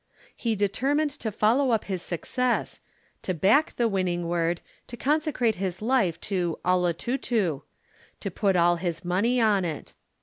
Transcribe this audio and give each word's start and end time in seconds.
He 0.35 0.55
determined 0.55 1.11
to 1.11 1.31
follow 1.31 1.69
up 1.69 1.83
his 1.83 2.01
success: 2.01 2.79
to 3.21 3.35
back 3.35 3.75
the 3.75 3.87
winning 3.87 4.27
word, 4.27 4.61
to 4.87 4.97
consecrate 4.97 5.57
his 5.57 5.79
life 5.79 6.19
to 6.21 6.57
"Olotutu," 6.65 7.61
to 8.19 8.31
put 8.31 8.55
all 8.55 8.77
his 8.77 9.05
money 9.05 9.39
on 9.39 9.63
it. 9.63 9.93